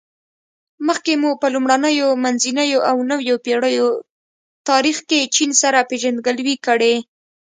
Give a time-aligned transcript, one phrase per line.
[0.87, 3.89] مخکې مو په لومړنیو، منځنیو او نویو پېړیو
[4.69, 6.95] تاریخ کې چین سره پېژندګلوي کړې.